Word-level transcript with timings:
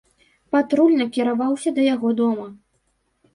Патруль 0.53 0.95
накіраваўся 1.01 1.69
да 1.77 1.81
яго 1.89 2.11
дома. 2.23 2.47